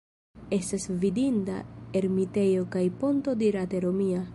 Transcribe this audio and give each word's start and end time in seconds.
Estas 0.59 0.85
vidinda 1.03 1.59
ermitejo 2.01 2.67
kaj 2.77 2.87
ponto 3.05 3.41
dirate 3.45 3.89
romia. 3.89 4.29